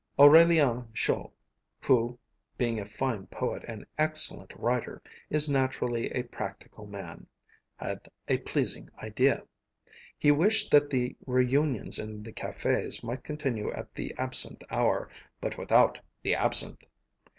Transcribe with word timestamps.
Aurélien 0.17 0.87
Scholl, 0.93 1.31
who, 1.81 2.17
being 2.57 2.79
a 2.79 2.87
fine 2.87 3.27
poet 3.27 3.63
and 3.67 3.85
excellent 3.99 4.51
writer, 4.55 4.99
is 5.29 5.47
naturally 5.47 6.09
a 6.09 6.23
practical 6.23 6.87
man, 6.87 7.27
had 7.75 8.07
a 8.27 8.39
pleasing 8.39 8.89
idea. 8.97 9.43
He 10.17 10.31
wished 10.31 10.71
that 10.71 10.89
the 10.89 11.15
reunions 11.27 11.99
in 11.99 12.23
the 12.23 12.33
cafés 12.33 13.03
might 13.03 13.23
continue 13.23 13.71
at 13.73 13.93
the 13.93 14.11
absinthe 14.17 14.63
hour, 14.71 15.07
but 15.39 15.59
without 15.59 15.99
the 16.23 16.33
absinthe! 16.33 16.81